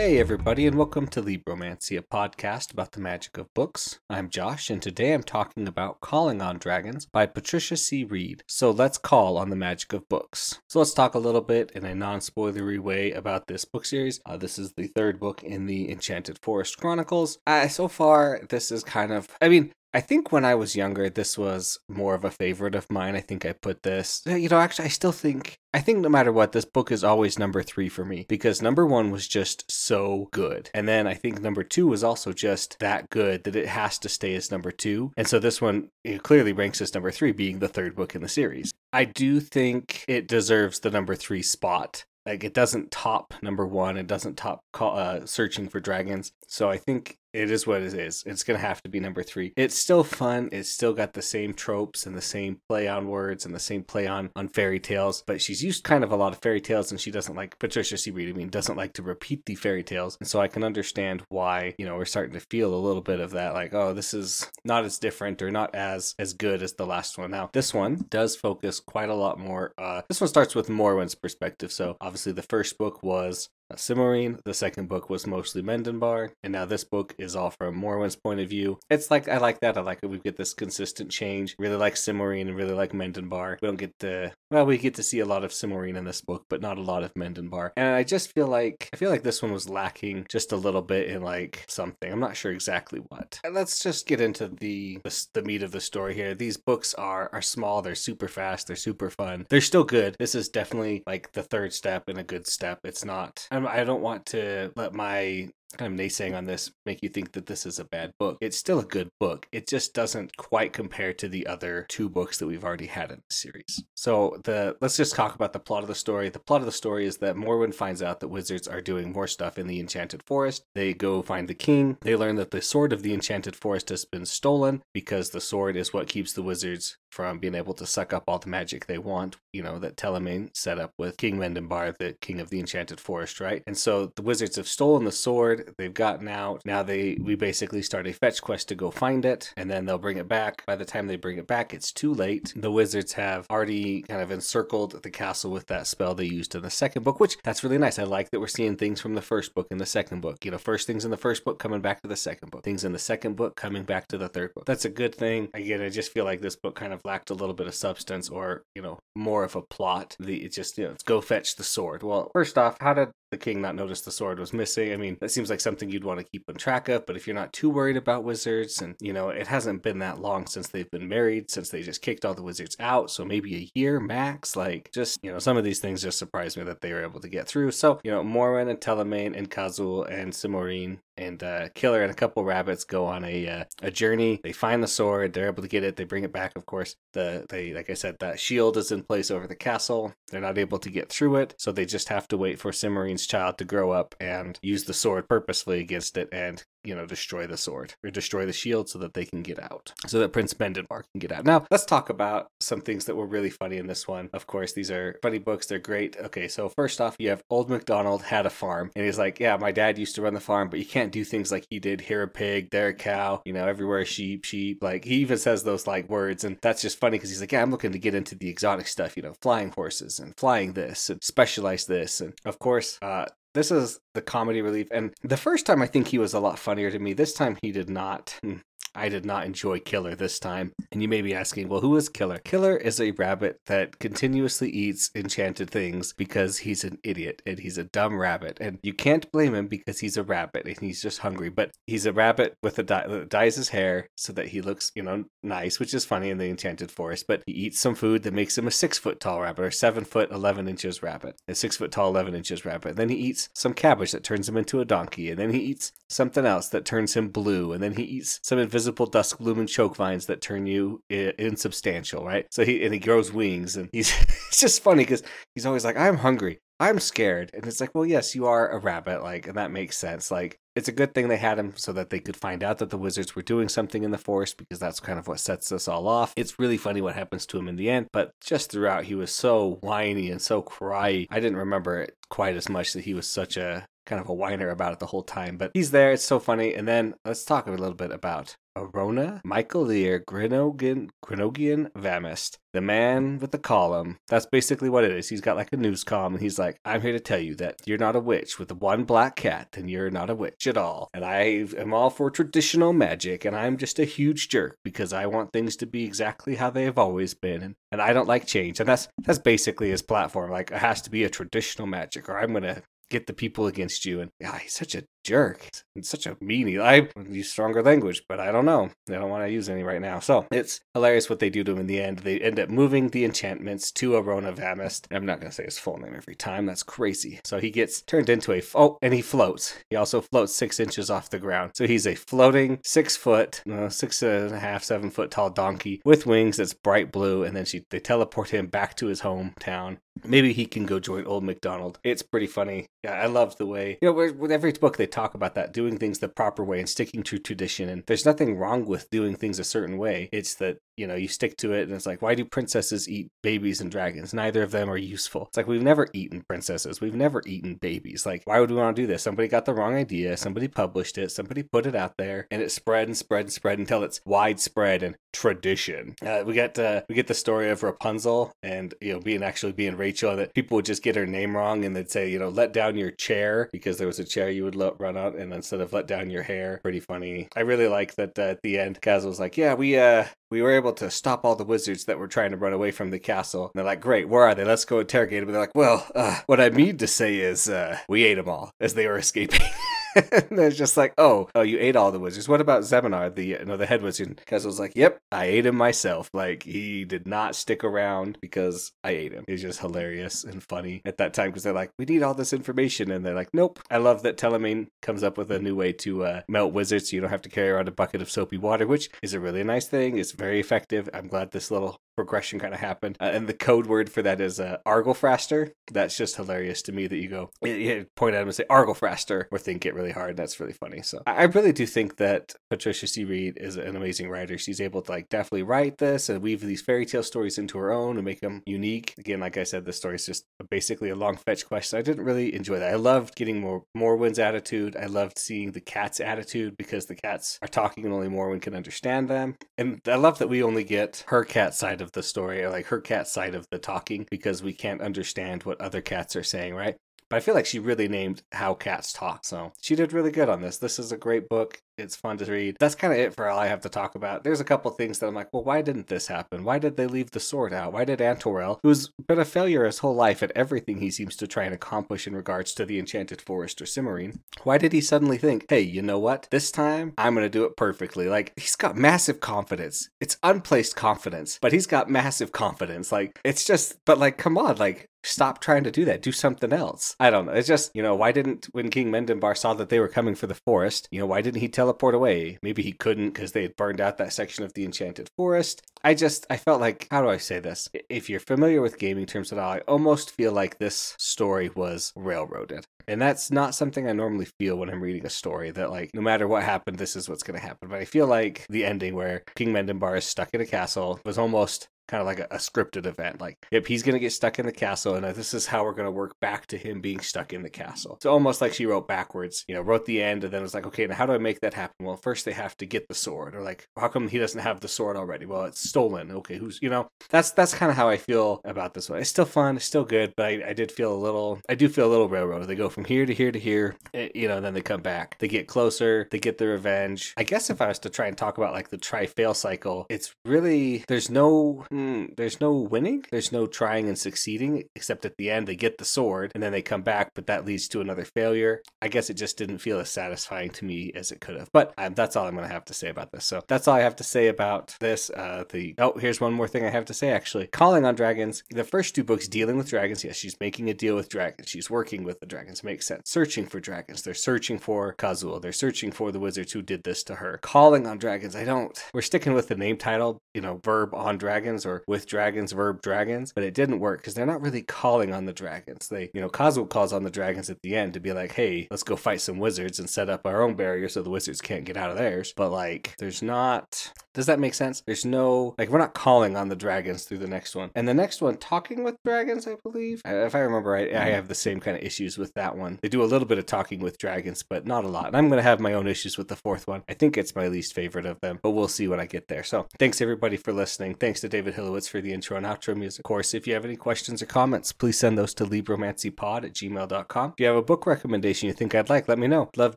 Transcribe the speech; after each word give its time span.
Hey, 0.00 0.18
everybody, 0.18 0.66
and 0.66 0.78
welcome 0.78 1.06
to 1.08 1.20
Libromancy, 1.20 1.98
a 1.98 2.00
podcast 2.00 2.72
about 2.72 2.92
the 2.92 3.02
magic 3.02 3.36
of 3.36 3.52
books. 3.52 4.00
I'm 4.08 4.30
Josh, 4.30 4.70
and 4.70 4.80
today 4.80 5.12
I'm 5.12 5.22
talking 5.22 5.68
about 5.68 6.00
Calling 6.00 6.40
on 6.40 6.56
Dragons 6.56 7.04
by 7.04 7.26
Patricia 7.26 7.76
C. 7.76 8.04
Wrede. 8.04 8.42
So 8.48 8.70
let's 8.70 8.96
call 8.96 9.36
on 9.36 9.50
the 9.50 9.56
magic 9.56 9.92
of 9.92 10.08
books. 10.08 10.58
So 10.70 10.78
let's 10.78 10.94
talk 10.94 11.14
a 11.14 11.18
little 11.18 11.42
bit 11.42 11.70
in 11.72 11.84
a 11.84 11.94
non 11.94 12.20
spoilery 12.20 12.78
way 12.78 13.12
about 13.12 13.46
this 13.46 13.66
book 13.66 13.84
series. 13.84 14.22
Uh, 14.24 14.38
this 14.38 14.58
is 14.58 14.72
the 14.72 14.86
third 14.86 15.20
book 15.20 15.42
in 15.42 15.66
the 15.66 15.90
Enchanted 15.90 16.38
Forest 16.38 16.78
Chronicles. 16.78 17.38
Uh, 17.46 17.68
so 17.68 17.86
far, 17.86 18.40
this 18.48 18.72
is 18.72 18.82
kind 18.82 19.12
of, 19.12 19.28
I 19.42 19.50
mean, 19.50 19.70
I 19.92 20.00
think 20.00 20.30
when 20.30 20.44
I 20.44 20.54
was 20.54 20.76
younger, 20.76 21.10
this 21.10 21.36
was 21.36 21.78
more 21.88 22.14
of 22.14 22.24
a 22.24 22.30
favorite 22.30 22.76
of 22.76 22.90
mine. 22.90 23.16
I 23.16 23.20
think 23.20 23.44
I 23.44 23.52
put 23.52 23.82
this, 23.82 24.22
you 24.24 24.48
know, 24.48 24.58
actually, 24.58 24.84
I 24.84 24.88
still 24.88 25.10
think, 25.10 25.58
I 25.74 25.80
think 25.80 25.98
no 25.98 26.08
matter 26.08 26.32
what, 26.32 26.52
this 26.52 26.64
book 26.64 26.92
is 26.92 27.02
always 27.02 27.38
number 27.38 27.62
three 27.62 27.88
for 27.88 28.04
me 28.04 28.24
because 28.28 28.62
number 28.62 28.86
one 28.86 29.10
was 29.10 29.26
just 29.26 29.70
so 29.70 30.28
good. 30.30 30.70
And 30.74 30.86
then 30.86 31.08
I 31.08 31.14
think 31.14 31.40
number 31.40 31.64
two 31.64 31.88
was 31.88 32.04
also 32.04 32.32
just 32.32 32.78
that 32.78 33.10
good 33.10 33.42
that 33.44 33.56
it 33.56 33.66
has 33.66 33.98
to 34.00 34.08
stay 34.08 34.36
as 34.36 34.50
number 34.50 34.70
two. 34.70 35.12
And 35.16 35.26
so 35.26 35.40
this 35.40 35.60
one 35.60 35.90
clearly 36.22 36.52
ranks 36.52 36.80
as 36.80 36.94
number 36.94 37.10
three, 37.10 37.32
being 37.32 37.58
the 37.58 37.68
third 37.68 37.96
book 37.96 38.14
in 38.14 38.22
the 38.22 38.28
series. 38.28 38.72
I 38.92 39.04
do 39.04 39.40
think 39.40 40.04
it 40.06 40.28
deserves 40.28 40.80
the 40.80 40.90
number 40.90 41.16
three 41.16 41.42
spot 41.42 42.04
like 42.26 42.44
it 42.44 42.54
doesn't 42.54 42.90
top 42.90 43.32
number 43.42 43.66
one 43.66 43.96
it 43.96 44.06
doesn't 44.06 44.36
top 44.36 44.60
uh, 44.78 45.24
searching 45.24 45.68
for 45.68 45.80
dragons 45.80 46.32
so 46.46 46.68
i 46.68 46.76
think 46.76 47.16
it 47.32 47.50
is 47.50 47.66
what 47.66 47.82
it 47.82 47.94
is. 47.94 48.22
It's 48.26 48.42
gonna 48.42 48.58
have 48.58 48.82
to 48.82 48.88
be 48.88 49.00
number 49.00 49.22
three. 49.22 49.52
It's 49.56 49.76
still 49.76 50.04
fun. 50.04 50.48
It's 50.52 50.70
still 50.70 50.92
got 50.92 51.12
the 51.12 51.22
same 51.22 51.54
tropes 51.54 52.06
and 52.06 52.16
the 52.16 52.22
same 52.22 52.60
play 52.68 52.88
on 52.88 53.08
words 53.08 53.46
and 53.46 53.54
the 53.54 53.60
same 53.60 53.82
play 53.82 54.06
on 54.06 54.30
on 54.36 54.48
fairy 54.48 54.80
tales. 54.80 55.22
But 55.26 55.40
she's 55.40 55.62
used 55.62 55.84
kind 55.84 56.04
of 56.04 56.12
a 56.12 56.16
lot 56.16 56.32
of 56.32 56.42
fairy 56.42 56.60
tales, 56.60 56.90
and 56.90 57.00
she 57.00 57.10
doesn't 57.10 57.36
like 57.36 57.58
Patricia 57.58 57.96
C. 57.96 58.10
Wrede. 58.10 58.30
I 58.30 58.32
mean, 58.32 58.48
doesn't 58.48 58.76
like 58.76 58.94
to 58.94 59.02
repeat 59.02 59.46
the 59.46 59.54
fairy 59.54 59.82
tales, 59.82 60.16
and 60.20 60.28
so 60.28 60.40
I 60.40 60.48
can 60.48 60.64
understand 60.64 61.22
why 61.28 61.74
you 61.78 61.86
know 61.86 61.96
we're 61.96 62.04
starting 62.04 62.34
to 62.34 62.40
feel 62.40 62.74
a 62.74 62.76
little 62.76 63.02
bit 63.02 63.20
of 63.20 63.30
that. 63.32 63.54
Like, 63.54 63.74
oh, 63.74 63.94
this 63.94 64.14
is 64.14 64.50
not 64.64 64.84
as 64.84 64.98
different 64.98 65.42
or 65.42 65.50
not 65.50 65.74
as 65.74 66.14
as 66.18 66.32
good 66.32 66.62
as 66.62 66.74
the 66.74 66.86
last 66.86 67.18
one. 67.18 67.30
Now, 67.30 67.50
this 67.52 67.72
one 67.72 68.06
does 68.08 68.36
focus 68.36 68.80
quite 68.80 69.08
a 69.08 69.14
lot 69.14 69.38
more. 69.38 69.72
Uh, 69.78 70.02
this 70.08 70.20
one 70.20 70.28
starts 70.28 70.54
with 70.54 70.68
Morwen's 70.68 71.14
perspective. 71.14 71.72
So 71.72 71.96
obviously, 72.00 72.32
the 72.32 72.42
first 72.42 72.78
book 72.78 73.02
was 73.02 73.48
Cimorene. 73.76 74.38
The 74.44 74.54
second 74.54 74.88
book 74.88 75.10
was 75.10 75.26
mostly 75.26 75.62
Mendanbar, 75.62 76.30
and 76.42 76.52
now 76.52 76.64
this 76.64 76.84
book 76.84 77.14
is 77.18 77.36
all 77.36 77.50
from 77.50 77.80
Morwen's 77.80 78.16
point 78.16 78.40
of 78.40 78.48
view. 78.48 78.78
It's 78.90 79.10
like 79.10 79.28
I 79.28 79.38
like 79.38 79.60
that. 79.60 79.76
I 79.76 79.80
like 79.80 80.00
it. 80.02 80.06
We 80.08 80.18
get 80.18 80.36
this 80.36 80.54
consistent 80.54 81.10
change. 81.10 81.56
Really 81.58 81.76
like 81.76 81.94
Cimorene 81.94 82.48
and 82.48 82.56
really 82.56 82.74
like 82.74 82.92
Mendanbar. 82.92 83.60
We 83.60 83.68
don't 83.68 83.76
get 83.76 83.98
to 84.00 84.32
well, 84.50 84.66
we 84.66 84.78
get 84.78 84.94
to 84.94 85.02
see 85.02 85.20
a 85.20 85.26
lot 85.26 85.44
of 85.44 85.52
Cimorene 85.52 85.96
in 85.96 86.04
this 86.04 86.20
book, 86.20 86.44
but 86.48 86.60
not 86.60 86.78
a 86.78 86.82
lot 86.82 87.02
of 87.02 87.14
Mendanbar. 87.14 87.70
And 87.76 87.94
I 87.94 88.02
just 88.02 88.32
feel 88.34 88.46
like 88.46 88.88
I 88.92 88.96
feel 88.96 89.10
like 89.10 89.22
this 89.22 89.42
one 89.42 89.52
was 89.52 89.68
lacking 89.68 90.26
just 90.28 90.52
a 90.52 90.56
little 90.56 90.82
bit 90.82 91.08
in 91.08 91.22
like 91.22 91.64
something. 91.68 92.10
I'm 92.10 92.20
not 92.20 92.36
sure 92.36 92.52
exactly 92.52 93.00
what. 93.08 93.40
And 93.44 93.54
let's 93.54 93.82
just 93.82 94.06
get 94.06 94.20
into 94.20 94.48
the, 94.48 94.98
the 95.04 95.26
the 95.34 95.42
meat 95.42 95.62
of 95.62 95.72
the 95.72 95.80
story 95.80 96.14
here. 96.14 96.34
These 96.34 96.56
books 96.56 96.94
are 96.94 97.30
are 97.32 97.42
small. 97.42 97.82
They're 97.82 97.94
super 97.94 98.28
fast. 98.28 98.66
They're 98.66 98.76
super 98.76 99.10
fun. 99.10 99.46
They're 99.48 99.60
still 99.60 99.84
good. 99.84 100.16
This 100.18 100.34
is 100.34 100.48
definitely 100.48 101.02
like 101.06 101.32
the 101.32 101.42
third 101.42 101.72
step 101.72 102.08
in 102.08 102.18
a 102.18 102.24
good 102.24 102.46
step. 102.46 102.80
It's 102.84 103.04
not. 103.04 103.46
I'm, 103.50 103.59
I 103.66 103.84
don't 103.84 104.02
want 104.02 104.26
to 104.26 104.72
let 104.76 104.94
my 104.94 105.48
kind 105.76 105.92
of 105.92 106.06
naysaying 106.06 106.36
on 106.36 106.44
this 106.44 106.70
make 106.84 107.02
you 107.02 107.08
think 107.08 107.32
that 107.32 107.46
this 107.46 107.66
is 107.66 107.78
a 107.78 107.84
bad 107.84 108.12
book. 108.18 108.38
It's 108.40 108.56
still 108.56 108.80
a 108.80 108.84
good 108.84 109.10
book. 109.18 109.48
It 109.52 109.68
just 109.68 109.94
doesn't 109.94 110.36
quite 110.36 110.72
compare 110.72 111.12
to 111.14 111.28
the 111.28 111.46
other 111.46 111.86
two 111.88 112.08
books 112.08 112.38
that 112.38 112.46
we've 112.46 112.64
already 112.64 112.86
had 112.86 113.10
in 113.10 113.22
the 113.28 113.34
series. 113.34 113.82
So 113.94 114.40
the 114.44 114.76
let's 114.80 114.96
just 114.96 115.14
talk 115.14 115.34
about 115.34 115.52
the 115.52 115.60
plot 115.60 115.82
of 115.82 115.88
the 115.88 115.94
story. 115.94 116.28
The 116.28 116.38
plot 116.38 116.60
of 116.60 116.66
the 116.66 116.72
story 116.72 117.06
is 117.06 117.18
that 117.18 117.36
Morwen 117.36 117.74
finds 117.74 118.02
out 118.02 118.20
that 118.20 118.28
wizards 118.28 118.68
are 118.68 118.80
doing 118.80 119.12
more 119.12 119.26
stuff 119.26 119.58
in 119.58 119.66
the 119.66 119.80
Enchanted 119.80 120.22
Forest. 120.24 120.64
They 120.74 120.94
go 120.94 121.22
find 121.22 121.48
the 121.48 121.54
king. 121.54 121.98
They 122.00 122.16
learn 122.16 122.36
that 122.36 122.50
the 122.50 122.62
sword 122.62 122.92
of 122.92 123.02
the 123.02 123.14
Enchanted 123.14 123.56
Forest 123.56 123.88
has 123.90 124.04
been 124.04 124.26
stolen 124.26 124.82
because 124.92 125.30
the 125.30 125.40
sword 125.40 125.76
is 125.76 125.92
what 125.92 126.08
keeps 126.08 126.32
the 126.32 126.42
wizards 126.42 126.96
from 127.10 127.38
being 127.38 127.54
able 127.54 127.74
to 127.74 127.86
suck 127.86 128.12
up 128.12 128.24
all 128.28 128.38
the 128.38 128.48
magic 128.48 128.86
they 128.86 128.98
want, 128.98 129.36
you 129.52 129.62
know, 129.62 129.78
that 129.78 129.96
Telemain 129.96 130.48
set 130.56 130.78
up 130.78 130.92
with 130.96 131.16
King 131.16 131.38
Mendanbar, 131.38 131.96
the 131.98 132.16
king 132.20 132.40
of 132.40 132.50
the 132.50 132.60
Enchanted 132.60 133.00
Forest, 133.00 133.40
right? 133.40 133.62
And 133.66 133.76
so 133.76 134.12
the 134.14 134.22
wizards 134.22 134.56
have 134.56 134.68
stolen 134.68 135.04
the 135.04 135.12
sword 135.12 135.59
They've 135.78 135.92
gotten 135.92 136.28
out. 136.28 136.62
Now 136.64 136.82
they 136.82 137.16
we 137.20 137.34
basically 137.34 137.82
start 137.82 138.06
a 138.06 138.12
fetch 138.12 138.40
quest 138.40 138.68
to 138.68 138.74
go 138.74 138.90
find 138.90 139.24
it, 139.24 139.52
and 139.56 139.70
then 139.70 139.84
they'll 139.84 139.98
bring 139.98 140.18
it 140.18 140.28
back. 140.28 140.64
By 140.66 140.76
the 140.76 140.84
time 140.84 141.06
they 141.06 141.16
bring 141.16 141.38
it 141.38 141.46
back, 141.46 141.74
it's 141.74 141.92
too 141.92 142.12
late. 142.12 142.52
The 142.56 142.70
wizards 142.70 143.14
have 143.14 143.46
already 143.50 144.02
kind 144.02 144.22
of 144.22 144.30
encircled 144.30 145.02
the 145.02 145.10
castle 145.10 145.50
with 145.50 145.66
that 145.66 145.86
spell 145.86 146.14
they 146.14 146.24
used 146.24 146.54
in 146.54 146.62
the 146.62 146.70
second 146.70 147.02
book, 147.02 147.20
which 147.20 147.36
that's 147.44 147.64
really 147.64 147.78
nice. 147.78 147.98
I 147.98 148.04
like 148.04 148.30
that 148.30 148.40
we're 148.40 148.46
seeing 148.46 148.76
things 148.76 149.00
from 149.00 149.14
the 149.14 149.22
first 149.22 149.54
book 149.54 149.66
in 149.70 149.78
the 149.78 149.86
second 149.86 150.20
book. 150.20 150.44
You 150.44 150.50
know, 150.50 150.58
first 150.58 150.86
things 150.86 151.04
in 151.04 151.10
the 151.10 151.16
first 151.16 151.44
book 151.44 151.58
coming 151.58 151.80
back 151.80 152.02
to 152.02 152.08
the 152.08 152.16
second 152.16 152.50
book, 152.50 152.64
things 152.64 152.84
in 152.84 152.92
the 152.92 152.98
second 152.98 153.36
book 153.36 153.56
coming 153.56 153.84
back 153.84 154.08
to 154.08 154.18
the 154.18 154.28
third 154.28 154.54
book. 154.54 154.64
That's 154.66 154.84
a 154.84 154.90
good 154.90 155.14
thing. 155.14 155.48
Again, 155.54 155.82
I 155.82 155.88
just 155.88 156.12
feel 156.12 156.24
like 156.24 156.40
this 156.40 156.56
book 156.56 156.74
kind 156.74 156.92
of 156.92 157.00
lacked 157.04 157.30
a 157.30 157.34
little 157.34 157.54
bit 157.54 157.66
of 157.66 157.74
substance 157.74 158.28
or, 158.28 158.64
you 158.74 158.82
know, 158.82 158.98
more 159.16 159.44
of 159.44 159.56
a 159.56 159.62
plot. 159.62 160.16
The 160.18 160.44
it's 160.44 160.56
just, 160.56 160.78
you 160.78 160.84
know, 160.84 160.90
let's 160.90 161.02
go 161.02 161.20
fetch 161.20 161.56
the 161.56 161.64
sword. 161.64 162.02
Well, 162.02 162.30
first 162.32 162.58
off, 162.58 162.76
how 162.80 162.94
did 162.94 163.08
the 163.30 163.38
king 163.38 163.60
not 163.60 163.74
notice 163.74 164.00
the 164.00 164.10
sword 164.10 164.38
was 164.38 164.52
missing. 164.52 164.92
I 164.92 164.96
mean, 164.96 165.16
that 165.20 165.30
seems 165.30 165.50
like 165.50 165.60
something 165.60 165.90
you'd 165.90 166.04
want 166.04 166.18
to 166.18 166.26
keep 166.26 166.48
on 166.48 166.56
track 166.56 166.88
of, 166.88 167.06
but 167.06 167.16
if 167.16 167.26
you're 167.26 167.34
not 167.34 167.52
too 167.52 167.70
worried 167.70 167.96
about 167.96 168.24
wizards, 168.24 168.82
and 168.82 168.96
you 169.00 169.12
know, 169.12 169.28
it 169.30 169.46
hasn't 169.46 169.82
been 169.82 169.98
that 170.00 170.20
long 170.20 170.46
since 170.46 170.68
they've 170.68 170.90
been 170.90 171.08
married, 171.08 171.50
since 171.50 171.70
they 171.70 171.82
just 171.82 172.02
kicked 172.02 172.24
all 172.24 172.34
the 172.34 172.42
wizards 172.42 172.76
out, 172.80 173.10
so 173.10 173.24
maybe 173.24 173.56
a 173.56 173.78
year 173.78 174.00
max. 174.00 174.56
Like, 174.56 174.90
just, 174.92 175.18
you 175.22 175.32
know, 175.32 175.38
some 175.38 175.56
of 175.56 175.64
these 175.64 175.80
things 175.80 176.02
just 176.02 176.18
surprised 176.18 176.56
me 176.56 176.64
that 176.64 176.80
they 176.80 176.92
were 176.92 177.02
able 177.02 177.20
to 177.20 177.28
get 177.28 177.46
through. 177.46 177.70
So, 177.72 178.00
you 178.02 178.10
know, 178.10 178.22
Morwen 178.22 178.68
and 178.68 178.80
Telemain 178.80 179.36
and 179.36 179.50
Kazul 179.50 180.10
and 180.10 180.32
Cimorene 180.32 180.98
and 181.20 181.42
uh, 181.42 181.68
Killer 181.74 182.02
and 182.02 182.10
a 182.10 182.14
couple 182.14 182.44
rabbits 182.44 182.84
go 182.84 183.06
on 183.06 183.24
a 183.24 183.48
uh, 183.48 183.64
a 183.82 183.90
journey. 183.90 184.40
They 184.42 184.52
find 184.52 184.82
the 184.82 184.88
sword. 184.88 185.32
They're 185.32 185.48
able 185.48 185.62
to 185.62 185.68
get 185.68 185.84
it. 185.84 185.96
They 185.96 186.04
bring 186.04 186.24
it 186.24 186.32
back. 186.32 186.56
Of 186.56 186.66
course, 186.66 186.96
the 187.12 187.46
they 187.48 187.72
like 187.72 187.90
I 187.90 187.94
said, 187.94 188.16
that 188.20 188.40
shield 188.40 188.76
is 188.76 188.90
in 188.90 189.02
place 189.02 189.30
over 189.30 189.46
the 189.46 189.54
castle. 189.54 190.14
They're 190.30 190.40
not 190.40 190.58
able 190.58 190.78
to 190.78 190.90
get 190.90 191.10
through 191.10 191.36
it, 191.36 191.54
so 191.58 191.70
they 191.70 191.84
just 191.84 192.08
have 192.08 192.26
to 192.28 192.36
wait 192.36 192.58
for 192.58 192.72
Cimorene's 192.72 193.26
child 193.26 193.58
to 193.58 193.64
grow 193.64 193.90
up 193.90 194.14
and 194.20 194.58
use 194.62 194.84
the 194.84 194.94
sword 194.94 195.28
purposefully 195.28 195.80
against 195.80 196.16
it 196.16 196.28
and 196.32 196.64
you 196.84 196.94
know, 196.94 197.06
destroy 197.06 197.46
the 197.46 197.56
sword 197.56 197.94
or 198.04 198.10
destroy 198.10 198.46
the 198.46 198.52
shield 198.52 198.88
so 198.88 198.98
that 198.98 199.14
they 199.14 199.24
can 199.24 199.42
get 199.42 199.62
out, 199.62 199.92
so 200.06 200.18
that 200.18 200.32
Prince 200.32 200.54
Mendanbar 200.54 201.02
can 201.12 201.18
get 201.18 201.32
out. 201.32 201.44
Now, 201.44 201.66
let's 201.70 201.84
talk 201.84 202.10
about 202.10 202.48
some 202.60 202.80
things 202.80 203.04
that 203.04 203.16
were 203.16 203.26
really 203.26 203.50
funny 203.50 203.76
in 203.76 203.86
this 203.86 204.06
one. 204.08 204.30
Of 204.32 204.46
course, 204.46 204.72
these 204.72 204.90
are 204.90 205.18
funny 205.22 205.38
books. 205.38 205.66
They're 205.66 205.78
great. 205.78 206.16
Okay, 206.16 206.48
so 206.48 206.68
first 206.68 207.00
off, 207.00 207.16
you 207.18 207.30
have 207.30 207.42
Old 207.50 207.70
MacDonald 207.70 208.22
had 208.22 208.46
a 208.46 208.50
farm, 208.50 208.90
and 208.96 209.04
he's 209.04 209.18
like, 209.18 209.40
Yeah, 209.40 209.56
my 209.56 209.72
dad 209.72 209.98
used 209.98 210.14
to 210.16 210.22
run 210.22 210.34
the 210.34 210.40
farm, 210.40 210.68
but 210.68 210.78
you 210.78 210.86
can't 210.86 211.12
do 211.12 211.24
things 211.24 211.52
like 211.52 211.66
he 211.70 211.78
did 211.78 212.00
here 212.00 212.22
a 212.22 212.28
pig, 212.28 212.70
there 212.70 212.88
a 212.88 212.94
cow, 212.94 213.42
you 213.44 213.52
know, 213.52 213.66
everywhere 213.66 214.04
sheep, 214.04 214.44
sheep. 214.44 214.82
Like, 214.82 215.04
he 215.04 215.16
even 215.16 215.38
says 215.38 215.62
those 215.62 215.86
like 215.86 216.08
words, 216.08 216.44
and 216.44 216.58
that's 216.62 216.82
just 216.82 216.98
funny 216.98 217.16
because 217.16 217.30
he's 217.30 217.40
like, 217.40 217.52
Yeah, 217.52 217.62
I'm 217.62 217.70
looking 217.70 217.92
to 217.92 217.98
get 217.98 218.14
into 218.14 218.34
the 218.34 218.48
exotic 218.48 218.86
stuff, 218.86 219.16
you 219.16 219.22
know, 219.22 219.34
flying 219.42 219.70
horses 219.70 220.18
and 220.18 220.34
flying 220.36 220.72
this 220.72 221.10
and 221.10 221.22
specialize 221.22 221.86
this. 221.86 222.20
And 222.20 222.34
of 222.44 222.58
course, 222.58 222.98
uh, 223.02 223.26
this 223.54 223.70
is 223.70 224.00
the 224.14 224.22
comedy 224.22 224.62
relief. 224.62 224.88
And 224.90 225.12
the 225.22 225.36
first 225.36 225.66
time 225.66 225.82
I 225.82 225.86
think 225.86 226.08
he 226.08 226.18
was 226.18 226.34
a 226.34 226.40
lot 226.40 226.58
funnier 226.58 226.90
to 226.90 226.98
me. 226.98 227.12
This 227.12 227.32
time 227.32 227.56
he 227.62 227.72
did 227.72 227.90
not. 227.90 228.38
Hmm. 228.42 228.56
I 228.94 229.08
did 229.08 229.24
not 229.24 229.46
enjoy 229.46 229.78
Killer 229.80 230.14
this 230.14 230.38
time. 230.38 230.72
And 230.90 231.00
you 231.00 231.08
may 231.08 231.22
be 231.22 231.34
asking, 231.34 231.68
well, 231.68 231.80
who 231.80 231.96
is 231.96 232.08
Killer? 232.08 232.38
Killer 232.38 232.76
is 232.76 233.00
a 233.00 233.12
rabbit 233.12 233.60
that 233.66 233.98
continuously 233.98 234.70
eats 234.70 235.10
enchanted 235.14 235.70
things 235.70 236.12
because 236.12 236.58
he's 236.58 236.84
an 236.84 236.98
idiot 237.04 237.42
and 237.46 237.58
he's 237.58 237.78
a 237.78 237.84
dumb 237.84 238.18
rabbit. 238.18 238.58
And 238.60 238.78
you 238.82 238.92
can't 238.92 239.30
blame 239.30 239.54
him 239.54 239.68
because 239.68 240.00
he's 240.00 240.16
a 240.16 240.24
rabbit 240.24 240.66
and 240.66 240.78
he's 240.78 241.02
just 241.02 241.20
hungry. 241.20 241.48
But 241.48 241.70
he's 241.86 242.06
a 242.06 242.12
rabbit 242.12 242.54
with 242.62 242.78
a 242.78 242.82
that 242.82 243.28
dyes 243.28 243.56
his 243.56 243.68
hair 243.68 244.08
so 244.16 244.32
that 244.32 244.48
he 244.48 244.60
looks, 244.60 244.90
you 244.94 245.02
know, 245.02 245.24
nice, 245.42 245.78
which 245.78 245.94
is 245.94 246.04
funny 246.04 246.30
in 246.30 246.38
the 246.38 246.50
enchanted 246.50 246.90
forest. 246.90 247.26
But 247.28 247.42
he 247.46 247.52
eats 247.52 247.78
some 247.78 247.94
food 247.94 248.24
that 248.24 248.34
makes 248.34 248.58
him 248.58 248.66
a 248.66 248.72
six 248.72 248.98
foot 248.98 249.20
tall 249.20 249.42
rabbit 249.42 249.64
or 249.64 249.70
seven 249.70 250.04
foot, 250.04 250.30
11 250.32 250.68
inches 250.68 251.02
rabbit, 251.02 251.36
a 251.46 251.54
six 251.54 251.76
foot 251.76 251.92
tall, 251.92 252.08
11 252.08 252.34
inches 252.34 252.64
rabbit. 252.64 252.90
And 252.90 252.98
Then 252.98 253.08
he 253.08 253.16
eats 253.16 253.48
some 253.54 253.74
cabbage 253.74 254.10
that 254.12 254.24
turns 254.24 254.48
him 254.48 254.56
into 254.56 254.80
a 254.80 254.84
donkey. 254.84 255.30
And 255.30 255.38
then 255.38 255.52
he 255.52 255.60
eats 255.60 255.92
something 256.08 256.44
else 256.44 256.68
that 256.68 256.84
turns 256.84 257.14
him 257.14 257.28
blue. 257.28 257.72
And 257.72 257.82
then 257.82 257.94
he 257.94 258.02
eats 258.02 258.40
some 258.42 258.58
invisible 258.58 258.79
invisible 258.80 259.06
dusk 259.06 259.38
blooming 259.38 259.66
choke 259.66 259.94
vines 259.94 260.26
that 260.26 260.40
turn 260.40 260.66
you 260.66 261.02
insubstantial, 261.10 262.24
right? 262.24 262.46
So 262.50 262.64
he 262.64 262.82
and 262.82 262.94
he 262.94 263.00
grows 263.00 263.30
wings, 263.32 263.76
and 263.76 263.90
he's 263.92 264.10
it's 264.48 264.60
just 264.60 264.82
funny 264.82 265.02
because 265.02 265.22
he's 265.54 265.66
always 265.66 265.84
like, 265.84 265.96
"I'm 265.96 266.16
hungry." 266.16 266.60
I'm 266.82 266.98
scared. 266.98 267.50
And 267.52 267.66
it's 267.66 267.78
like, 267.78 267.94
well, 267.94 268.06
yes, 268.06 268.34
you 268.34 268.46
are 268.46 268.70
a 268.70 268.78
rabbit. 268.78 269.22
Like, 269.22 269.46
and 269.46 269.58
that 269.58 269.70
makes 269.70 269.98
sense. 269.98 270.30
Like, 270.30 270.58
it's 270.74 270.88
a 270.88 270.92
good 270.92 271.12
thing 271.12 271.28
they 271.28 271.36
had 271.36 271.58
him 271.58 271.74
so 271.76 271.92
that 271.92 272.08
they 272.08 272.20
could 272.20 272.38
find 272.38 272.64
out 272.64 272.78
that 272.78 272.88
the 272.88 272.96
wizards 272.96 273.36
were 273.36 273.42
doing 273.42 273.68
something 273.68 274.02
in 274.02 274.12
the 274.12 274.16
forest 274.16 274.56
because 274.56 274.78
that's 274.78 274.98
kind 274.98 275.18
of 275.18 275.28
what 275.28 275.40
sets 275.40 275.70
us 275.72 275.88
all 275.88 276.08
off. 276.08 276.32
It's 276.36 276.58
really 276.58 276.78
funny 276.78 277.02
what 277.02 277.14
happens 277.14 277.44
to 277.46 277.58
him 277.58 277.68
in 277.68 277.76
the 277.76 277.90
end, 277.90 278.06
but 278.14 278.30
just 278.40 278.72
throughout, 278.72 279.04
he 279.04 279.14
was 279.14 279.30
so 279.30 279.76
whiny 279.82 280.30
and 280.30 280.40
so 280.40 280.62
cry. 280.62 281.26
I 281.28 281.38
didn't 281.38 281.58
remember 281.58 282.00
it 282.00 282.16
quite 282.30 282.56
as 282.56 282.70
much 282.70 282.94
that 282.94 283.04
he 283.04 283.12
was 283.12 283.26
such 283.26 283.58
a 283.58 283.86
kind 284.06 284.20
of 284.20 284.28
a 284.28 284.34
whiner 284.34 284.70
about 284.70 284.92
it 284.92 284.98
the 284.98 285.06
whole 285.06 285.22
time. 285.22 285.56
But 285.56 285.70
he's 285.74 285.90
there. 285.90 286.12
It's 286.12 286.24
so 286.24 286.38
funny. 286.38 286.74
And 286.74 286.86
then 286.86 287.14
let's 287.24 287.44
talk 287.44 287.66
a 287.66 287.70
little 287.70 287.94
bit 287.94 288.10
about 288.10 288.56
Arona 288.76 289.40
Michael 289.44 289.82
Lear 289.82 290.20
Grinogian 290.20 291.10
Grinogian 291.24 291.90
Vamist, 291.92 292.58
the 292.72 292.80
man 292.80 293.38
with 293.38 293.50
the 293.50 293.58
column. 293.58 294.18
That's 294.28 294.46
basically 294.46 294.88
what 294.88 295.04
it 295.04 295.10
is. 295.10 295.28
He's 295.28 295.40
got 295.40 295.56
like 295.56 295.72
a 295.72 295.76
news 295.76 296.04
column 296.04 296.34
and 296.34 296.42
he's 296.42 296.58
like, 296.58 296.78
I'm 296.84 297.02
here 297.02 297.12
to 297.12 297.20
tell 297.20 297.38
you 297.38 297.54
that 297.56 297.76
you're 297.84 297.98
not 297.98 298.16
a 298.16 298.20
witch 298.20 298.58
with 298.58 298.72
one 298.72 299.04
black 299.04 299.36
cat, 299.36 299.68
then 299.72 299.88
you're 299.88 300.10
not 300.10 300.30
a 300.30 300.34
witch 300.34 300.66
at 300.66 300.76
all. 300.76 301.08
And 301.12 301.24
I 301.24 301.66
am 301.76 301.92
all 301.92 302.10
for 302.10 302.30
traditional 302.30 302.92
magic 302.92 303.44
and 303.44 303.56
I'm 303.56 303.76
just 303.76 303.98
a 303.98 304.04
huge 304.04 304.48
jerk 304.48 304.76
because 304.84 305.12
I 305.12 305.26
want 305.26 305.52
things 305.52 305.76
to 305.76 305.86
be 305.86 306.04
exactly 306.04 306.56
how 306.56 306.70
they 306.70 306.84
have 306.84 306.98
always 306.98 307.34
been 307.34 307.62
and, 307.62 307.74
and 307.90 308.00
I 308.00 308.12
don't 308.12 308.28
like 308.28 308.46
change. 308.46 308.78
And 308.80 308.88
that's 308.88 309.08
that's 309.22 309.38
basically 309.38 309.90
his 309.90 310.02
platform. 310.02 310.50
Like 310.50 310.70
it 310.70 310.78
has 310.78 311.02
to 311.02 311.10
be 311.10 311.24
a 311.24 311.30
traditional 311.30 311.88
magic 311.88 312.28
or 312.28 312.38
I'm 312.38 312.52
gonna 312.52 312.82
get 313.10 313.26
the 313.26 313.32
people 313.32 313.66
against 313.66 314.06
you. 314.06 314.20
And 314.20 314.30
yeah, 314.40 314.58
he's 314.58 314.72
such 314.72 314.94
a 314.94 315.02
jerk. 315.24 315.68
It's 315.96 316.08
such 316.08 316.26
a 316.26 316.34
meanie. 316.36 316.80
I 316.80 317.08
use 317.28 317.50
stronger 317.50 317.82
language, 317.82 318.22
but 318.28 318.40
I 318.40 318.52
don't 318.52 318.64
know. 318.64 318.90
I 319.08 319.12
don't 319.12 319.30
want 319.30 319.44
to 319.44 319.50
use 319.50 319.68
any 319.68 319.82
right 319.82 320.00
now. 320.00 320.20
So 320.20 320.46
it's 320.50 320.80
hilarious 320.94 321.28
what 321.28 321.40
they 321.40 321.50
do 321.50 321.64
to 321.64 321.72
him 321.72 321.78
in 321.78 321.86
the 321.86 322.00
end. 322.00 322.20
They 322.20 322.38
end 322.40 322.58
up 322.58 322.70
moving 322.70 323.08
the 323.08 323.24
enchantments 323.24 323.90
to 323.92 324.16
Arona 324.16 324.52
Vamist. 324.52 325.06
I'm 325.10 325.26
not 325.26 325.40
going 325.40 325.50
to 325.50 325.54
say 325.54 325.64
his 325.64 325.78
full 325.78 325.98
name 325.98 326.14
every 326.16 326.34
time. 326.34 326.66
That's 326.66 326.82
crazy. 326.82 327.40
So 327.44 327.58
he 327.58 327.70
gets 327.70 328.00
turned 328.02 328.30
into 328.30 328.52
a, 328.52 328.62
oh, 328.74 328.98
and 329.02 329.12
he 329.12 329.22
floats. 329.22 329.76
He 329.90 329.96
also 329.96 330.20
floats 330.20 330.54
six 330.54 330.80
inches 330.80 331.10
off 331.10 331.30
the 331.30 331.38
ground. 331.38 331.72
So 331.74 331.86
he's 331.86 332.06
a 332.06 332.14
floating 332.14 332.78
six 332.84 333.16
foot, 333.16 333.62
uh, 333.70 333.88
six 333.88 334.22
and 334.22 334.54
a 334.54 334.58
half, 334.58 334.82
seven 334.84 335.10
foot 335.10 335.30
tall 335.30 335.50
donkey 335.50 336.00
with 336.04 336.26
wings 336.26 336.56
that's 336.56 336.74
bright 336.74 337.12
blue. 337.12 337.44
And 337.44 337.56
then 337.56 337.64
she, 337.64 337.84
they 337.90 338.00
teleport 338.00 338.50
him 338.50 338.66
back 338.66 338.96
to 338.96 339.06
his 339.06 339.20
hometown. 339.20 339.98
Maybe 340.24 340.52
he 340.52 340.66
can 340.66 340.86
go 340.86 341.00
join 341.00 341.26
Old 341.26 341.44
McDonald. 341.44 341.98
It's 342.04 342.22
pretty 342.22 342.46
funny. 342.46 342.86
Yeah, 343.02 343.12
I 343.12 343.26
love 343.26 343.56
the 343.56 343.66
way, 343.66 343.98
you 344.02 344.08
know, 344.08 344.32
with 344.32 344.52
every 344.52 344.72
book 344.72 344.98
they 344.98 345.06
talk 345.10 345.34
about 345.34 345.54
that, 345.54 345.72
doing 345.72 345.98
things 345.98 346.18
the 346.18 346.28
proper 346.28 346.64
way 346.64 346.78
and 346.78 346.88
sticking 346.88 347.22
to 347.24 347.38
tradition. 347.38 347.88
And 347.88 348.04
there's 348.06 348.26
nothing 348.26 348.56
wrong 348.56 348.86
with 348.86 349.10
doing 349.10 349.36
things 349.36 349.58
a 349.58 349.64
certain 349.64 349.98
way. 349.98 350.28
It's 350.32 350.54
that 350.56 350.78
you 351.00 351.06
know, 351.06 351.14
you 351.14 351.28
stick 351.28 351.56
to 351.56 351.72
it, 351.72 351.84
and 351.84 351.92
it's 351.92 352.04
like, 352.04 352.20
why 352.20 352.34
do 352.34 352.44
princesses 352.44 353.08
eat 353.08 353.30
babies 353.42 353.80
and 353.80 353.90
dragons? 353.90 354.34
Neither 354.34 354.62
of 354.62 354.70
them 354.70 354.90
are 354.90 354.98
useful. 354.98 355.46
It's 355.48 355.56
like 355.56 355.66
we've 355.66 355.82
never 355.82 356.08
eaten 356.12 356.44
princesses, 356.46 357.00
we've 357.00 357.14
never 357.14 357.42
eaten 357.46 357.76
babies. 357.76 358.26
Like, 358.26 358.42
why 358.44 358.60
would 358.60 358.70
we 358.70 358.76
want 358.76 358.94
to 358.94 359.02
do 359.02 359.06
this? 359.06 359.22
Somebody 359.22 359.48
got 359.48 359.64
the 359.64 359.72
wrong 359.72 359.94
idea, 359.94 360.36
somebody 360.36 360.68
published 360.68 361.16
it, 361.16 361.32
somebody 361.32 361.62
put 361.62 361.86
it 361.86 361.94
out 361.94 362.12
there, 362.18 362.46
and 362.50 362.60
it 362.60 362.70
spread 362.70 363.08
and 363.08 363.16
spread 363.16 363.46
and 363.46 363.52
spread 363.52 363.78
until 363.78 364.02
it's 364.02 364.20
widespread 364.26 365.02
and 365.02 365.16
tradition. 365.32 366.14
Uh, 366.24 366.42
we 366.44 366.52
get 366.52 366.78
uh, 366.78 367.00
we 367.08 367.14
get 367.14 367.28
the 367.28 367.34
story 367.34 367.70
of 367.70 367.82
Rapunzel 367.82 368.52
and 368.62 368.92
you 369.00 369.14
know 369.14 369.20
being 369.20 369.42
actually 369.42 369.72
being 369.72 369.96
Rachel, 369.96 370.36
that 370.36 370.54
people 370.54 370.76
would 370.76 370.84
just 370.84 371.02
get 371.02 371.16
her 371.16 371.26
name 371.26 371.56
wrong, 371.56 371.84
and 371.84 371.96
they'd 371.96 372.10
say, 372.10 372.30
you 372.30 372.38
know, 372.38 372.50
let 372.50 372.74
down 372.74 372.98
your 372.98 373.10
chair 373.10 373.70
because 373.72 373.96
there 373.96 374.06
was 374.06 374.18
a 374.18 374.24
chair 374.24 374.50
you 374.50 374.64
would 374.64 374.76
let, 374.76 375.00
run 375.00 375.16
out, 375.16 375.34
and 375.34 375.52
instead 375.54 375.80
of 375.80 375.94
let 375.94 376.06
down 376.06 376.28
your 376.28 376.42
hair, 376.42 376.80
pretty 376.82 377.00
funny. 377.00 377.48
I 377.56 377.60
really 377.60 377.88
like 377.88 378.16
that 378.16 378.38
uh, 378.38 378.42
at 378.42 378.62
the 378.62 378.78
end, 378.78 379.00
Kaz 379.00 379.24
was 379.24 379.40
like, 379.40 379.56
yeah, 379.56 379.74
we 379.74 379.98
uh 379.98 380.24
we 380.50 380.62
were 380.62 380.72
able 380.72 380.89
to 380.94 381.10
stop 381.10 381.44
all 381.44 381.56
the 381.56 381.64
wizards 381.64 382.04
that 382.04 382.18
were 382.18 382.28
trying 382.28 382.50
to 382.50 382.56
run 382.56 382.72
away 382.72 382.90
from 382.90 383.10
the 383.10 383.18
castle. 383.18 383.64
And 383.64 383.72
they're 383.74 383.84
like, 383.84 384.00
great, 384.00 384.28
where 384.28 384.44
are 384.44 384.54
they? 384.54 384.64
Let's 384.64 384.84
go 384.84 385.00
interrogate 385.00 385.40
them. 385.40 385.48
And 385.48 385.54
they're 385.54 385.62
like, 385.62 385.74
well, 385.74 386.06
uh, 386.14 386.40
what 386.46 386.60
I 386.60 386.70
mean 386.70 386.96
to 386.98 387.06
say 387.06 387.36
is, 387.36 387.68
uh, 387.68 387.98
we 388.08 388.24
ate 388.24 388.34
them 388.34 388.48
all 388.48 388.72
as 388.80 388.94
they 388.94 389.06
were 389.06 389.18
escaping. 389.18 389.60
and 390.50 390.58
it's 390.58 390.76
just 390.76 390.96
like, 390.96 391.14
oh, 391.18 391.48
oh, 391.54 391.62
you 391.62 391.78
ate 391.78 391.96
all 391.96 392.12
the 392.12 392.18
wizards. 392.18 392.48
What 392.48 392.60
about 392.60 392.82
Zemenar, 392.82 393.34
the 393.34 393.44
you 393.44 393.64
know, 393.64 393.76
the 393.76 393.86
head 393.86 394.02
wizard? 394.02 394.40
Kaz 394.46 394.64
was 394.64 394.80
like, 394.80 394.92
yep, 394.94 395.18
I 395.30 395.46
ate 395.46 395.66
him 395.66 395.76
myself. 395.76 396.30
Like 396.32 396.62
he 396.62 397.04
did 397.04 397.26
not 397.26 397.54
stick 397.54 397.84
around 397.84 398.38
because 398.40 398.92
I 399.04 399.10
ate 399.10 399.32
him. 399.32 399.44
It's 399.48 399.62
just 399.62 399.80
hilarious 399.80 400.44
and 400.44 400.62
funny 400.62 401.02
at 401.04 401.18
that 401.18 401.34
time 401.34 401.50
because 401.50 401.62
they're 401.62 401.72
like, 401.72 401.90
we 401.98 402.04
need 402.04 402.22
all 402.22 402.34
this 402.34 402.52
information, 402.52 403.10
and 403.10 403.24
they're 403.24 403.34
like, 403.34 403.50
nope. 403.52 403.80
I 403.90 403.98
love 403.98 404.22
that 404.22 404.36
Telemain 404.36 404.88
comes 405.02 405.22
up 405.22 405.38
with 405.38 405.50
a 405.50 405.58
new 405.58 405.74
way 405.74 405.92
to 405.92 406.24
uh, 406.24 406.40
melt 406.48 406.72
wizards, 406.72 407.10
so 407.10 407.16
you 407.16 407.20
don't 407.20 407.30
have 407.30 407.42
to 407.42 407.48
carry 407.48 407.70
around 407.70 407.88
a 407.88 407.92
bucket 407.92 408.22
of 408.22 408.30
soapy 408.30 408.56
water, 408.56 408.86
which 408.86 409.08
is 409.22 409.34
a 409.34 409.40
really 409.40 409.64
nice 409.64 409.86
thing. 409.86 410.18
It's 410.18 410.32
very 410.32 410.60
effective. 410.60 411.08
I'm 411.14 411.28
glad 411.28 411.50
this 411.50 411.70
little 411.70 412.00
progression 412.20 412.58
kind 412.58 412.74
of 412.74 412.80
happened. 412.80 413.16
Uh, 413.18 413.30
and 413.32 413.48
the 413.48 413.54
code 413.54 413.86
word 413.86 414.12
for 414.12 414.20
that 414.20 414.42
is 414.42 414.60
uh, 414.60 414.76
Arglefraster. 414.86 415.70
That's 415.90 416.18
just 416.18 416.36
hilarious 416.36 416.82
to 416.82 416.92
me 416.92 417.06
that 417.06 417.16
you 417.16 417.28
go 417.28 417.50
you, 417.62 418.06
point 418.14 418.34
at 418.34 418.42
him 418.42 418.48
and 418.48 418.54
say 418.54 418.64
Arglefraster 418.68 419.46
or 419.50 419.58
think 419.58 419.86
it 419.86 419.94
really 419.94 420.12
hard. 420.12 420.36
That's 420.36 420.60
really 420.60 420.74
funny. 420.74 421.00
So 421.00 421.22
I, 421.26 421.44
really 421.44 421.72
do 421.72 421.86
think 421.86 422.18
that 422.18 422.54
Patricia 422.68 423.06
C. 423.06 423.24
Wrede 423.24 423.56
is 423.56 423.76
an 423.76 423.96
amazing 423.96 424.28
writer. 424.28 424.58
She's 424.58 424.82
able 424.82 425.00
to 425.00 425.10
like 425.10 425.30
definitely 425.30 425.62
write 425.62 425.96
this 425.96 426.28
and 426.28 426.42
weave 426.42 426.60
these 426.60 426.82
fairy 426.82 427.06
tale 427.06 427.22
stories 427.22 427.56
into 427.56 427.78
her 427.78 427.90
own 427.90 428.16
and 428.16 428.24
make 428.24 428.40
them 428.40 428.62
unique. 428.66 429.14
Again, 429.18 429.40
like 429.40 429.56
I 429.56 429.64
said, 429.64 429.86
the 429.86 429.92
story 429.94 430.16
is 430.16 430.26
just 430.26 430.44
basically 430.70 431.08
a 431.08 431.16
long 431.16 431.36
fetch 431.36 431.66
quest. 431.66 431.94
I 431.94 432.02
didn't 432.02 432.24
really 432.24 432.54
enjoy 432.54 432.78
that. 432.80 432.92
I 432.92 432.96
loved 432.96 433.34
getting 433.34 433.60
more 433.60 433.84
Morwen's 433.96 434.38
attitude. 434.38 434.94
I 434.94 435.06
loved 435.06 435.38
seeing 435.38 435.72
the 435.72 435.80
cat's 435.80 436.20
attitude 436.20 436.76
because 436.76 437.06
the 437.06 437.16
cats 437.16 437.58
are 437.62 437.68
talking 437.68 438.04
and 438.04 438.12
only 438.12 438.28
Morwen 438.28 438.60
can 438.60 438.74
understand 438.74 439.28
them. 439.28 439.56
And 439.78 440.00
I 440.06 440.16
love 440.16 440.38
that 440.38 440.48
we 440.48 440.62
only 440.62 440.84
get 440.84 441.24
her 441.28 441.44
cat 441.44 441.74
side 441.74 442.02
of 442.02 442.09
the 442.12 442.22
story, 442.22 442.62
or 442.62 442.70
like 442.70 442.86
her 442.86 443.00
cat 443.00 443.28
side 443.28 443.54
of 443.54 443.66
the 443.70 443.78
talking, 443.78 444.26
because 444.30 444.62
we 444.62 444.72
can't 444.72 445.00
understand 445.00 445.62
what 445.64 445.80
other 445.80 446.00
cats 446.00 446.36
are 446.36 446.42
saying, 446.42 446.74
right? 446.74 446.96
But 447.30 447.36
I 447.36 447.40
feel 447.40 447.54
like 447.54 447.66
she 447.66 447.78
really 447.78 448.08
named 448.08 448.42
how 448.52 448.74
cats 448.74 449.12
talk. 449.12 449.44
So 449.44 449.72
she 449.80 449.94
did 449.94 450.12
really 450.12 450.32
good 450.32 450.48
on 450.48 450.60
this. 450.60 450.78
This 450.78 450.98
is 450.98 451.12
a 451.12 451.16
great 451.16 451.48
book. 451.48 451.80
It's 451.96 452.16
fun 452.16 452.38
to 452.38 452.50
read. 452.50 452.76
That's 452.80 452.94
kind 452.94 453.12
of 453.12 453.18
it 453.18 453.34
for 453.34 453.48
all 453.48 453.58
I 453.58 453.66
have 453.66 453.82
to 453.82 453.88
talk 453.88 454.14
about. 454.14 454.42
There's 454.42 454.60
a 454.60 454.64
couple 454.64 454.90
things 454.90 455.18
that 455.18 455.26
I'm 455.26 455.34
like, 455.34 455.52
well, 455.52 455.62
why 455.62 455.82
didn't 455.82 456.08
this 456.08 456.26
happen? 456.26 456.64
Why 456.64 456.78
did 456.78 456.96
they 456.96 457.06
leave 457.06 457.30
the 457.30 457.40
sword 457.40 457.72
out? 457.72 457.92
Why 457.92 458.04
did 458.04 458.20
Antorell, 458.20 458.78
who's 458.82 459.10
been 459.28 459.38
a 459.38 459.44
failure 459.44 459.84
his 459.84 459.98
whole 459.98 460.14
life 460.14 460.42
at 460.42 460.52
everything 460.56 460.98
he 460.98 461.10
seems 461.10 461.36
to 461.36 461.46
try 461.46 461.64
and 461.64 461.74
accomplish 461.74 462.26
in 462.26 462.34
regards 462.34 462.72
to 462.74 462.86
the 462.86 462.98
Enchanted 462.98 463.42
Forest 463.42 463.82
or 463.82 463.84
Cimorene, 463.84 464.40
why 464.64 464.78
did 464.78 464.92
he 464.92 465.00
suddenly 465.00 465.36
think, 465.36 465.66
hey, 465.68 465.80
you 465.80 466.00
know 466.00 466.18
what? 466.18 466.48
This 466.50 466.72
time 466.72 467.12
I'm 467.18 467.34
going 467.34 467.44
to 467.44 467.50
do 467.50 467.64
it 467.64 467.76
perfectly? 467.76 468.28
Like, 468.28 468.54
he's 468.56 468.76
got 468.76 468.96
massive 468.96 469.40
confidence. 469.40 470.08
It's 470.20 470.38
unplaced 470.42 470.96
confidence, 470.96 471.58
but 471.60 471.72
he's 471.72 471.86
got 471.86 472.08
massive 472.08 472.50
confidence. 472.50 473.12
Like, 473.12 473.38
it's 473.44 473.64
just, 473.64 473.98
but 474.06 474.18
like, 474.18 474.38
come 474.38 474.56
on, 474.56 474.76
like, 474.76 475.09
stop 475.22 475.60
trying 475.60 475.84
to 475.84 475.90
do 475.90 476.04
that. 476.06 476.22
Do 476.22 476.32
something 476.32 476.72
else. 476.72 477.14
I 477.20 477.30
don't 477.30 477.46
know. 477.46 477.52
It's 477.52 477.68
just, 477.68 477.90
you 477.94 478.02
know, 478.02 478.14
why 478.14 478.32
didn't, 478.32 478.66
when 478.72 478.90
King 478.90 479.10
Mendanbar 479.10 479.56
saw 479.56 479.74
that 479.74 479.88
they 479.88 480.00
were 480.00 480.08
coming 480.08 480.34
for 480.34 480.46
the 480.46 480.58
forest, 480.66 481.08
you 481.10 481.20
know, 481.20 481.26
why 481.26 481.42
didn't 481.42 481.60
he 481.60 481.68
teleport 481.68 482.14
away? 482.14 482.58
Maybe 482.62 482.82
he 482.82 482.92
couldn't 482.92 483.30
because 483.30 483.52
they 483.52 483.62
had 483.62 483.76
burned 483.76 484.00
out 484.00 484.18
that 484.18 484.32
section 484.32 484.64
of 484.64 484.74
the 484.74 484.84
Enchanted 484.84 485.28
Forest. 485.36 485.82
I 486.02 486.14
just, 486.14 486.46
I 486.48 486.56
felt 486.56 486.80
like, 486.80 487.06
how 487.10 487.20
do 487.22 487.28
I 487.28 487.36
say 487.36 487.60
this? 487.60 487.88
If 488.08 488.30
you're 488.30 488.40
familiar 488.40 488.80
with 488.80 488.98
gaming 488.98 489.26
terms 489.26 489.52
at 489.52 489.58
all, 489.58 489.72
I 489.72 489.78
almost 489.80 490.30
feel 490.30 490.52
like 490.52 490.78
this 490.78 491.14
story 491.18 491.70
was 491.74 492.12
railroaded. 492.16 492.86
And 493.06 493.20
that's 493.20 493.50
not 493.50 493.74
something 493.74 494.08
I 494.08 494.12
normally 494.12 494.46
feel 494.58 494.76
when 494.76 494.88
I'm 494.88 495.02
reading 495.02 495.26
a 495.26 495.30
story 495.30 495.72
that, 495.72 495.90
like, 495.90 496.10
no 496.14 496.20
matter 496.20 496.46
what 496.46 496.62
happened, 496.62 496.96
this 496.96 497.16
is 497.16 497.28
what's 497.28 497.42
going 497.42 497.58
to 497.58 497.66
happen. 497.66 497.88
But 497.88 497.98
I 497.98 498.04
feel 498.04 498.26
like 498.26 498.64
the 498.70 498.84
ending 498.84 499.14
where 499.14 499.42
King 499.56 499.72
Mendanbar 499.72 500.16
is 500.16 500.24
stuck 500.24 500.50
in 500.52 500.60
a 500.60 500.66
castle 500.66 501.20
was 501.24 501.36
almost 501.36 501.88
kind 502.10 502.20
of 502.20 502.26
like 502.26 502.40
a, 502.40 502.48
a, 502.50 502.58
scripted 502.58 503.06
event. 503.06 503.40
Like, 503.40 503.56
yep, 503.70 503.86
he's 503.86 504.02
going 504.02 504.14
to 504.14 504.20
get 504.20 504.32
stuck 504.32 504.58
in 504.58 504.66
the 504.66 504.72
castle, 504.72 505.14
and 505.14 505.24
this 505.24 505.54
is 505.54 505.66
how 505.66 505.84
we're 505.84 505.94
going 505.94 506.06
to 506.06 506.10
work 506.10 506.38
back 506.40 506.66
to 506.66 506.76
him 506.76 507.00
being 507.00 507.20
stuck 507.20 507.52
in 507.52 507.62
the 507.62 507.70
castle. 507.70 508.16
It's 508.16 508.26
almost 508.26 508.60
like 508.60 508.74
she 508.74 508.86
wrote 508.86 509.06
backwards, 509.06 509.64
you 509.68 509.74
know, 509.74 509.80
wrote 509.80 510.04
the 510.06 510.22
end, 510.22 510.42
and 510.44 510.52
then 510.52 510.62
was 510.62 510.74
like, 510.74 510.86
okay, 510.86 511.06
now 511.06 511.14
how 511.14 511.26
do 511.26 511.32
I 511.32 511.38
make 511.38 511.60
that 511.60 511.74
happen? 511.74 512.04
Well, 512.04 512.16
first 512.16 512.44
they 512.44 512.52
have 512.52 512.76
to 512.78 512.86
get 512.86 513.06
the 513.08 513.14
sword, 513.14 513.54
or 513.54 513.62
like, 513.62 513.86
how 513.96 514.08
come 514.08 514.28
he 514.28 514.38
doesn't 514.38 514.60
have 514.60 514.80
the 514.80 514.88
sword 514.88 515.16
already? 515.16 515.46
Well, 515.46 515.64
it's 515.64 515.88
stolen. 515.88 516.30
Okay, 516.32 516.58
who's, 516.58 516.80
you 516.82 516.90
know, 516.90 517.08
that's 517.28 517.52
that's 517.52 517.74
kind 517.74 517.90
of 517.90 517.96
how 517.96 518.08
I 518.08 518.16
feel 518.16 518.60
about 518.64 518.94
this 518.94 519.08
one. 519.08 519.20
It's 519.20 519.30
still 519.30 519.44
fun, 519.44 519.76
it's 519.76 519.84
still 519.84 520.04
good, 520.04 520.34
but 520.36 520.46
I, 520.46 520.70
I 520.70 520.72
did 520.72 520.90
feel 520.90 521.14
a 521.14 521.16
little, 521.16 521.60
I 521.68 521.74
do 521.76 521.88
feel 521.88 522.06
a 522.06 522.10
little 522.10 522.28
railroad. 522.28 522.66
They 522.66 522.74
go 522.74 522.88
from 522.88 523.04
here 523.04 523.24
to 523.24 523.34
here 523.34 523.52
to 523.52 523.58
here, 523.58 523.94
eh, 524.14 524.28
you 524.34 524.48
know, 524.48 524.56
and 524.56 524.66
then 524.66 524.74
they 524.74 524.82
come 524.82 525.02
back. 525.02 525.38
They 525.38 525.48
get 525.48 525.68
closer, 525.68 526.26
they 526.30 526.38
get 526.38 526.58
the 526.58 526.66
revenge. 526.66 527.34
I 527.36 527.44
guess 527.44 527.70
if 527.70 527.80
I 527.80 527.88
was 527.88 527.98
to 528.00 528.10
try 528.10 528.26
and 528.26 528.36
talk 528.36 528.58
about 528.58 528.72
like 528.72 528.88
the 528.88 528.98
try 528.98 529.26
fail 529.26 529.54
cycle, 529.54 530.06
it's 530.08 530.34
really, 530.44 531.04
there's 531.06 531.30
no, 531.30 531.84
hmm, 532.00 532.24
there's 532.36 532.60
no 532.60 532.72
winning. 532.72 533.24
There's 533.30 533.52
no 533.52 533.66
trying 533.66 534.08
and 534.08 534.18
succeeding, 534.18 534.84
except 534.94 535.24
at 535.24 535.36
the 535.36 535.50
end 535.50 535.66
they 535.66 535.76
get 535.76 535.98
the 535.98 536.04
sword 536.04 536.52
and 536.54 536.62
then 536.62 536.72
they 536.72 536.82
come 536.82 537.02
back, 537.02 537.32
but 537.34 537.46
that 537.46 537.64
leads 537.64 537.88
to 537.88 538.00
another 538.00 538.24
failure. 538.24 538.82
I 539.02 539.08
guess 539.08 539.30
it 539.30 539.34
just 539.34 539.56
didn't 539.56 539.78
feel 539.78 539.98
as 539.98 540.10
satisfying 540.10 540.70
to 540.70 540.84
me 540.84 541.12
as 541.14 541.30
it 541.30 541.40
could 541.40 541.56
have. 541.56 541.70
But 541.72 541.92
um, 541.98 542.14
that's 542.14 542.36
all 542.36 542.46
I'm 542.46 542.54
going 542.54 542.66
to 542.66 542.72
have 542.72 542.84
to 542.86 542.94
say 542.94 543.08
about 543.08 543.32
this. 543.32 543.44
So 543.44 543.62
that's 543.68 543.88
all 543.88 543.96
I 543.96 544.00
have 544.00 544.16
to 544.16 544.24
say 544.24 544.48
about 544.48 544.94
this. 545.00 545.30
Uh, 545.30 545.64
the 545.70 545.94
oh, 545.98 546.14
here's 546.18 546.40
one 546.40 546.52
more 546.52 546.68
thing 546.68 546.84
I 546.84 546.90
have 546.90 547.04
to 547.06 547.14
say 547.14 547.30
actually. 547.30 547.66
Calling 547.68 548.04
on 548.04 548.14
dragons. 548.14 548.62
The 548.70 548.84
first 548.84 549.14
two 549.14 549.24
books 549.24 549.48
dealing 549.48 549.76
with 549.76 549.88
dragons. 549.88 550.24
Yes, 550.24 550.36
she's 550.36 550.58
making 550.60 550.88
a 550.90 550.94
deal 550.94 551.16
with 551.16 551.28
dragons. 551.28 551.68
She's 551.68 551.90
working 551.90 552.24
with 552.24 552.40
the 552.40 552.46
dragons. 552.46 552.84
Makes 552.84 553.06
sense. 553.06 553.30
Searching 553.30 553.66
for 553.66 553.80
dragons. 553.80 554.22
They're 554.22 554.34
searching 554.34 554.78
for 554.78 555.14
Kazul. 555.14 555.60
They're 555.60 555.72
searching 555.72 556.12
for 556.12 556.32
the 556.32 556.40
wizards 556.40 556.72
who 556.72 556.82
did 556.82 557.04
this 557.04 557.22
to 557.24 557.36
her. 557.36 557.58
Calling 557.62 558.06
on 558.06 558.18
dragons. 558.18 558.56
I 558.56 558.64
don't. 558.64 558.98
We're 559.12 559.22
sticking 559.22 559.52
with 559.52 559.68
the 559.68 559.76
name 559.76 559.96
title. 559.96 560.40
You 560.54 560.60
know, 560.60 560.80
verb 560.82 561.14
on 561.14 561.38
dragons. 561.38 561.86
Or 561.90 562.04
with 562.06 562.26
dragons, 562.26 562.72
verb 562.72 563.02
dragons, 563.02 563.52
but 563.52 563.64
it 563.64 563.74
didn't 563.74 563.98
work 563.98 564.20
because 564.20 564.34
they're 564.34 564.46
not 564.46 564.62
really 564.62 564.82
calling 564.82 565.32
on 565.32 565.44
the 565.44 565.52
dragons. 565.52 566.08
They, 566.08 566.30
you 566.32 566.40
know, 566.40 566.48
Kazul 566.48 566.88
calls 566.88 567.12
on 567.12 567.24
the 567.24 567.30
dragons 567.30 567.68
at 567.68 567.82
the 567.82 567.96
end 567.96 568.14
to 568.14 568.20
be 568.20 568.32
like, 568.32 568.52
hey, 568.52 568.86
let's 568.90 569.02
go 569.02 569.16
fight 569.16 569.40
some 569.40 569.58
wizards 569.58 569.98
and 569.98 570.08
set 570.08 570.28
up 570.28 570.46
our 570.46 570.62
own 570.62 570.74
barrier 570.74 571.08
so 571.08 571.22
the 571.22 571.30
wizards 571.30 571.60
can't 571.60 571.84
get 571.84 571.96
out 571.96 572.10
of 572.10 572.16
theirs. 572.16 572.52
But 572.56 572.70
like, 572.70 573.14
there's 573.18 573.42
not. 573.42 574.12
Does 574.32 574.46
that 574.46 574.60
make 574.60 574.74
sense? 574.74 575.02
There's 575.04 575.24
no 575.24 575.74
like 575.76 575.88
we're 575.88 575.98
not 575.98 576.14
calling 576.14 576.56
on 576.56 576.68
the 576.68 576.76
dragons 576.76 577.24
through 577.24 577.38
the 577.38 577.48
next 577.48 577.74
one, 577.74 577.90
and 577.96 578.06
the 578.06 578.14
next 578.14 578.40
one 578.40 578.56
talking 578.56 579.02
with 579.02 579.16
dragons, 579.24 579.66
I 579.66 579.74
believe. 579.82 580.22
If 580.24 580.54
I 580.54 580.60
remember 580.60 580.90
right, 580.90 581.12
I 581.12 581.30
have 581.30 581.48
the 581.48 581.54
same 581.56 581.80
kind 581.80 581.96
of 581.96 582.04
issues 582.04 582.38
with 582.38 582.54
that 582.54 582.76
one. 582.76 583.00
They 583.02 583.08
do 583.08 583.24
a 583.24 583.24
little 583.24 583.48
bit 583.48 583.58
of 583.58 583.66
talking 583.66 583.98
with 583.98 584.18
dragons, 584.18 584.62
but 584.62 584.86
not 584.86 585.04
a 585.04 585.08
lot. 585.08 585.26
And 585.26 585.36
I'm 585.36 585.48
gonna 585.48 585.62
have 585.62 585.80
my 585.80 585.94
own 585.94 586.06
issues 586.06 586.38
with 586.38 586.46
the 586.46 586.54
fourth 586.54 586.86
one. 586.86 587.02
I 587.08 587.14
think 587.14 587.36
it's 587.36 587.56
my 587.56 587.66
least 587.66 587.92
favorite 587.92 588.24
of 588.24 588.40
them, 588.40 588.60
but 588.62 588.70
we'll 588.70 588.86
see 588.86 589.08
when 589.08 589.18
I 589.18 589.26
get 589.26 589.48
there. 589.48 589.64
So 589.64 589.88
thanks 589.98 590.20
everybody 590.20 590.56
for 590.56 590.72
listening. 590.72 591.16
Thanks 591.16 591.40
to 591.40 591.48
David 591.48 591.74
Hilowitz 591.80 592.08
for 592.08 592.20
the 592.20 592.32
intro 592.32 592.56
and 592.56 592.66
outro 592.66 592.96
music. 592.96 593.20
Of 593.20 593.24
course, 593.24 593.54
if 593.54 593.66
you 593.66 593.74
have 593.74 593.84
any 593.84 593.96
questions 593.96 594.42
or 594.42 594.46
comments, 594.46 594.92
please 594.92 595.18
send 595.18 595.38
those 595.38 595.54
to 595.54 595.64
libromancypod 595.64 596.64
at 596.64 596.74
gmail.com. 596.74 597.50
If 597.52 597.60
you 597.60 597.66
have 597.66 597.76
a 597.76 597.82
book 597.82 598.06
recommendation 598.06 598.68
you 598.68 598.72
think 598.72 598.94
I'd 598.94 599.10
like, 599.10 599.28
let 599.28 599.38
me 599.38 599.46
know. 599.46 599.70
Love 599.76 599.96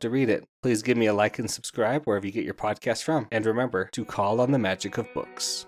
to 0.00 0.10
read 0.10 0.30
it. 0.30 0.44
Please 0.62 0.82
give 0.82 0.96
me 0.96 1.06
a 1.06 1.14
like 1.14 1.38
and 1.38 1.50
subscribe 1.50 2.04
wherever 2.04 2.26
you 2.26 2.32
get 2.32 2.44
your 2.44 2.54
podcast 2.54 3.02
from. 3.02 3.28
And 3.30 3.44
remember 3.44 3.88
to 3.92 4.04
call 4.04 4.40
on 4.40 4.52
the 4.52 4.58
magic 4.58 4.98
of 4.98 5.12
books. 5.12 5.66